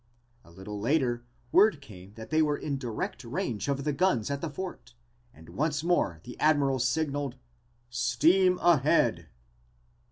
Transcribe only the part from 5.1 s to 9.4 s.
and once more the Admiral signaled "Steam ahead."